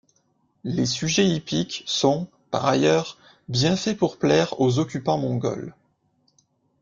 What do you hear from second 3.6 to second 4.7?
faits pour plaire